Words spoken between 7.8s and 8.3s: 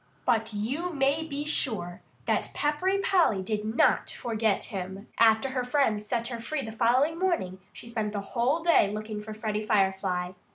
spent the